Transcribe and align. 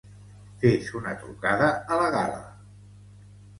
Fes 0.63 0.89
una 1.01 1.13
trucada 1.25 1.69
a 1.69 2.01
la 2.01 2.09
Gal·la. 2.19 2.43